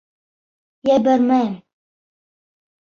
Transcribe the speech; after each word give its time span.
Ебәрмәйем. 0.91 1.55